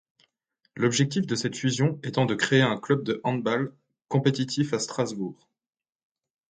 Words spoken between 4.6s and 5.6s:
à Strasbourg.